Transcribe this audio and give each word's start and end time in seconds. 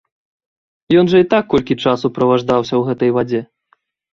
Ён 1.01 1.05
жа 1.11 1.17
і 1.25 1.27
так 1.35 1.45
колькі 1.55 1.79
часу 1.83 2.13
праваждаўся 2.17 2.73
ў 2.75 2.81
гэтай 2.89 3.09
вадзе! 3.19 3.41